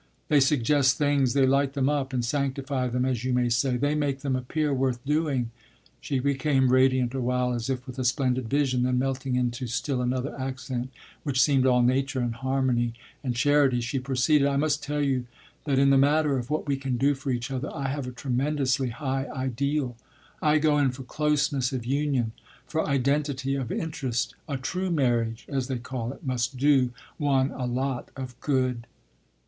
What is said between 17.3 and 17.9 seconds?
other I